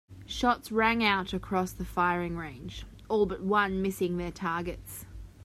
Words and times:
Shots 0.25 0.71
rang 0.71 1.03
out 1.03 1.31
across 1.31 1.73
the 1.73 1.85
firing 1.85 2.35
range, 2.35 2.87
all 3.07 3.27
but 3.27 3.41
one 3.41 3.83
missing 3.83 4.17
their 4.17 4.31
targets. 4.31 5.05